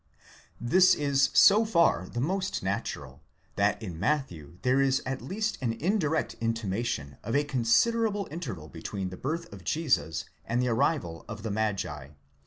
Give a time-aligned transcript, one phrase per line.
[0.59, 1.29] 'This is.
[1.31, 3.21] so far the most natural,
[3.55, 8.67] that in Matthew there is at least an indirect intima tion of a considerable interval
[8.67, 12.13] between the birth of Jesus and the arrival of the magi.